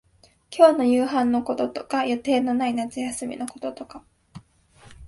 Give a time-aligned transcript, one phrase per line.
[0.49, 4.03] 今日の夕飯のこととか、予定のない夏休みのこととか、